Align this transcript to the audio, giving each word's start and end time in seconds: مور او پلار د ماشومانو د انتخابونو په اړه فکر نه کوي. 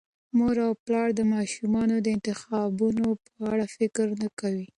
مور 0.37 0.55
او 0.67 0.73
پلار 0.83 1.07
د 1.15 1.21
ماشومانو 1.33 1.95
د 2.01 2.07
انتخابونو 2.15 3.07
په 3.25 3.33
اړه 3.51 3.65
فکر 3.77 4.07
نه 4.21 4.27
کوي. 4.39 4.65